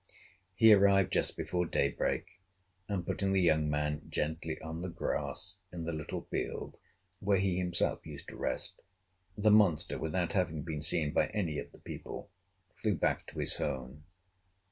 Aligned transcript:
He 0.55 0.73
arrived 0.73 1.13
just 1.13 1.37
before 1.37 1.67
daybreak, 1.67 2.25
and 2.87 3.05
putting 3.05 3.33
the 3.33 3.39
young 3.39 3.69
man 3.69 4.07
gently 4.09 4.59
on 4.59 4.81
the 4.81 4.89
grass 4.89 5.57
in 5.71 5.83
the 5.83 5.93
little 5.93 6.23
field 6.31 6.77
where 7.19 7.37
he 7.37 7.57
himself 7.59 8.03
used 8.03 8.27
to 8.29 8.35
rest, 8.35 8.81
the 9.37 9.51
monster, 9.51 9.99
without 9.99 10.33
having 10.33 10.63
been 10.63 10.81
seen 10.81 11.13
by 11.13 11.27
any 11.27 11.59
of 11.59 11.71
the 11.71 11.77
people, 11.77 12.31
flew 12.81 12.95
back 12.95 13.27
to 13.27 13.37
his 13.37 13.57
home. 13.57 14.05